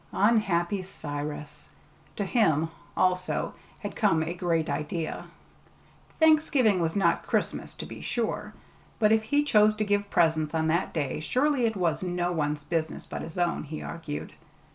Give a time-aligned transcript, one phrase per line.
[0.13, 1.69] Unhappy Cyrus!
[2.15, 5.27] To him, also, had come a great idea.
[6.19, 8.51] Thanksgiving was not Christmas, to be sure,
[8.97, 12.63] but if he chose to give presents on that day, surely it was no one's
[12.63, 14.33] business but his own, he argued.